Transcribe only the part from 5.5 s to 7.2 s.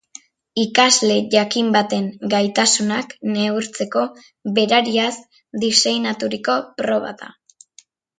diseinaturiko proba